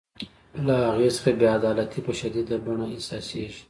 [0.65, 3.59] له هغې څخه بې عدالتي په شدیده بڼه احساسیږي.